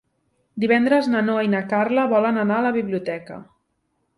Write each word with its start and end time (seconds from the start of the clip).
Divendres 0.63 1.09
na 1.15 1.21
Noa 1.27 1.43
i 1.47 1.51
na 1.55 1.61
Carla 1.75 2.07
volen 2.15 2.45
anar 2.45 2.59
a 2.63 2.67
la 2.69 2.73
biblioteca. 2.79 3.39